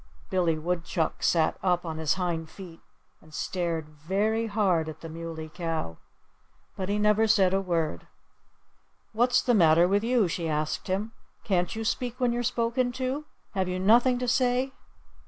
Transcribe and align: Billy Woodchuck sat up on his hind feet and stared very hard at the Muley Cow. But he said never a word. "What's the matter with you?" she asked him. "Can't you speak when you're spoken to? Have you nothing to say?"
Billy 0.31 0.57
Woodchuck 0.57 1.21
sat 1.21 1.59
up 1.61 1.85
on 1.85 1.99
his 1.99 2.15
hind 2.15 2.49
feet 2.49 2.81
and 3.21 3.35
stared 3.35 3.87
very 3.87 4.47
hard 4.47 4.89
at 4.89 5.01
the 5.01 5.09
Muley 5.09 5.47
Cow. 5.47 5.97
But 6.75 6.89
he 6.89 6.95
said 6.97 7.01
never 7.03 7.55
a 7.57 7.61
word. 7.61 8.07
"What's 9.13 9.43
the 9.43 9.53
matter 9.53 9.87
with 9.87 10.03
you?" 10.03 10.27
she 10.27 10.49
asked 10.49 10.87
him. 10.87 11.11
"Can't 11.43 11.75
you 11.75 11.83
speak 11.85 12.19
when 12.19 12.33
you're 12.33 12.41
spoken 12.41 12.91
to? 12.93 13.25
Have 13.51 13.67
you 13.67 13.77
nothing 13.79 14.17
to 14.17 14.27
say?" 14.27 14.73